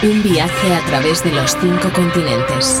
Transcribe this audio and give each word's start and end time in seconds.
Un 0.00 0.22
viaje 0.22 0.74
a 0.74 0.86
través 0.86 1.24
de 1.24 1.32
los 1.32 1.56
cinco 1.60 1.92
continentes. 1.92 2.80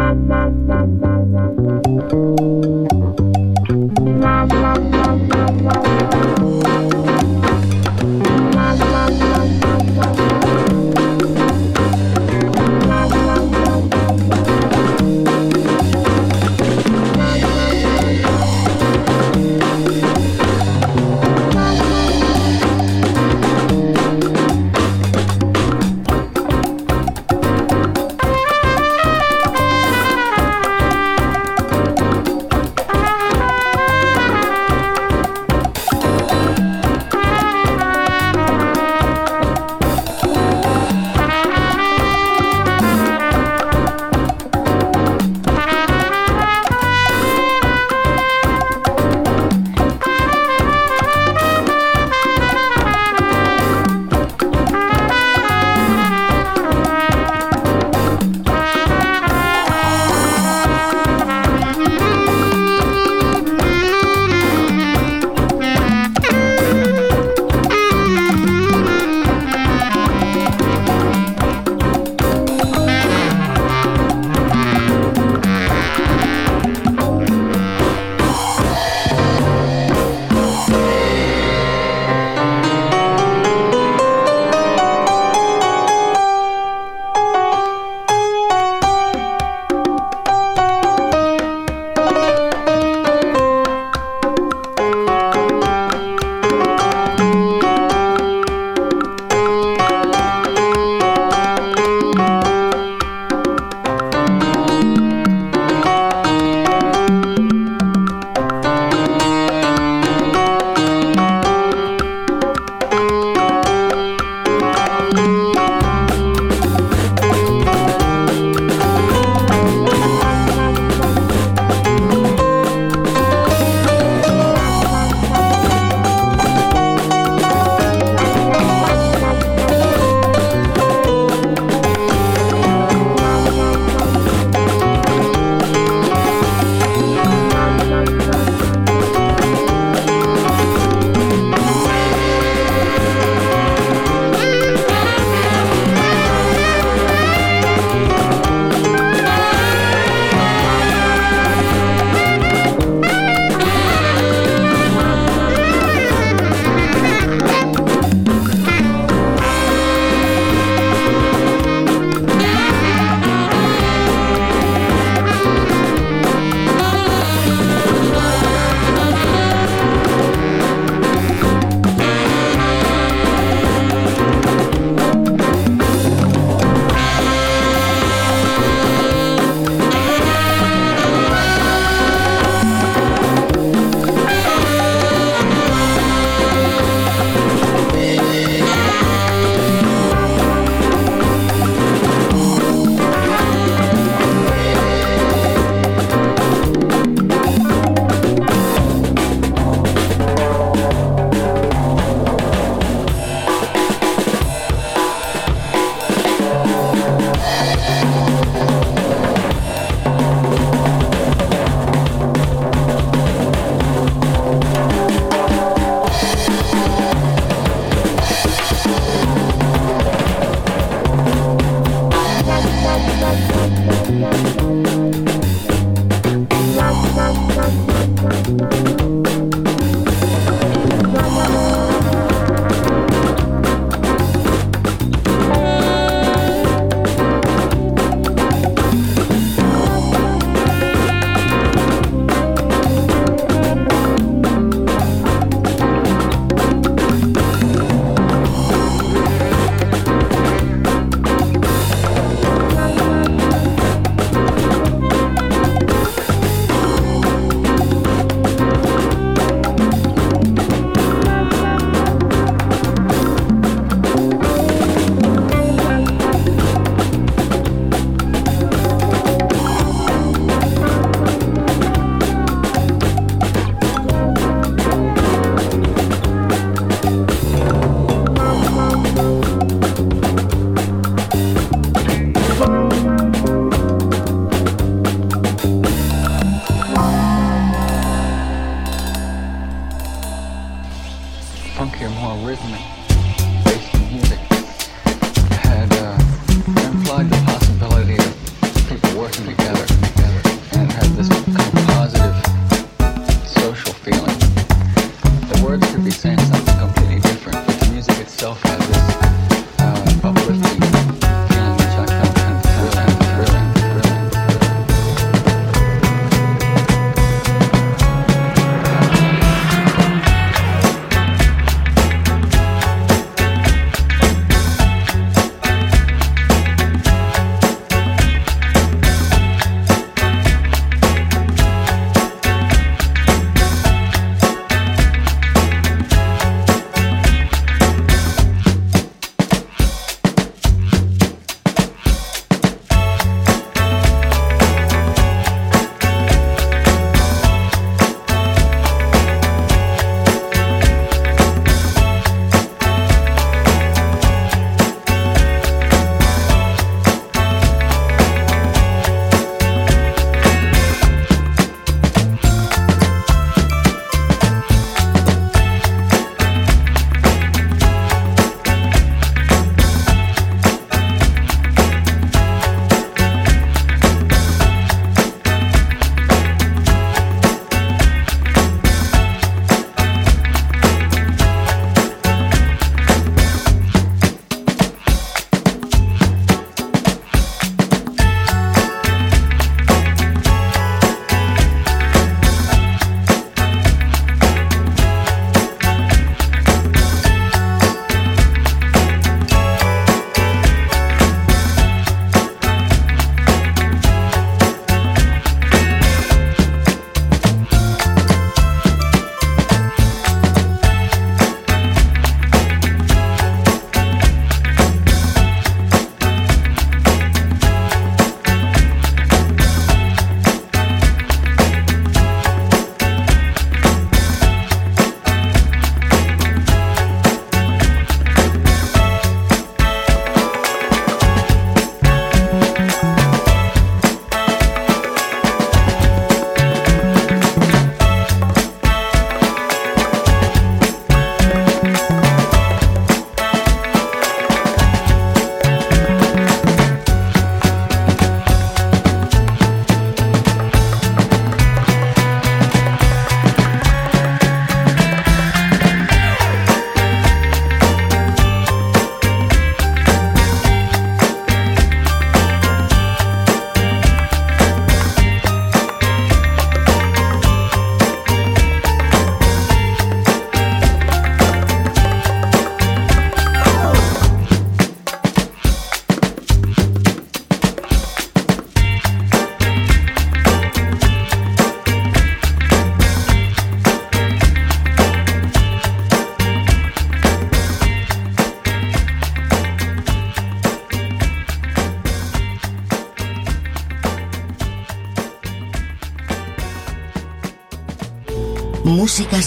Bye. 0.00 0.39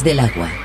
Del 0.01 0.19
agua 0.19 0.62